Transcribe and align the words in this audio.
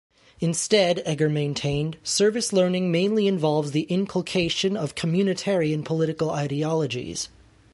Instead, 0.39 1.03
Egger 1.05 1.29
maintained, 1.29 1.95
service 2.03 2.51
learning 2.51 2.91
mainly 2.91 3.27
involves 3.27 3.69
the 3.69 3.81
inculcation 3.83 4.75
of 4.75 4.95
communitarian 4.95 5.85
political 5.85 6.31
ideologies. 6.31 7.29